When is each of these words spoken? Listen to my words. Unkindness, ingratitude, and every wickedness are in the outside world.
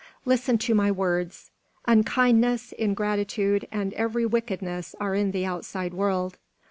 Listen 0.25 0.57
to 0.57 0.73
my 0.73 0.89
words. 0.91 1.51
Unkindness, 1.85 2.71
ingratitude, 2.71 3.67
and 3.71 3.93
every 3.93 4.25
wickedness 4.25 4.95
are 4.99 5.13
in 5.13 5.29
the 5.29 5.45
outside 5.45 5.93
world. 5.93 6.39